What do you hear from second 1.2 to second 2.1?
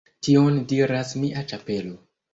mia ĉapelo